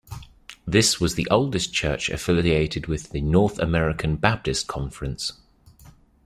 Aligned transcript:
This 0.65 0.99
was 0.99 1.13
the 1.13 1.27
oldest 1.29 1.75
church 1.75 2.09
affiliated 2.09 2.87
with 2.87 3.11
the 3.11 3.21
"North 3.21 3.59
American 3.59 4.15
Baptist 4.15 4.65
Conference". 4.65 5.33